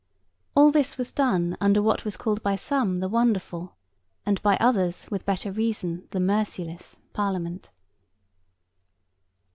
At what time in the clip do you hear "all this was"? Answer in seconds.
0.55-1.11